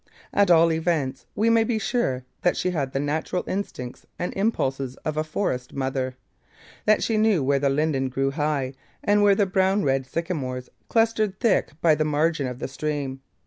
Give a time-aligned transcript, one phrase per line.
[0.33, 4.95] At all events we may be sure that she had the natural instincts and impulses
[5.05, 6.15] of a forest mother;
[6.85, 11.39] that she knew where the linden grew high and where the brown red sycamores clustered
[11.39, 13.21] thick by the margin of the stream.